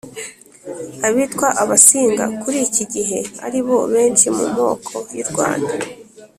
abitwa 1.07 1.47
abasinga 1.63 2.25
kuri 2.41 2.57
iki 2.67 2.83
gihe 2.93 3.19
ari 3.45 3.59
bo 3.67 3.77
benshi 3.93 4.27
mu 4.37 4.45
moko 4.57 4.95
y'u 5.17 5.25
rwanda 5.29 5.73